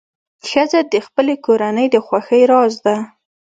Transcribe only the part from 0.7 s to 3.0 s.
د خپلې کورنۍ د خوښۍ راز ده.